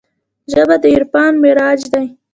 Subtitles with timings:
[0.51, 2.05] ژبه د عرفان معراج دی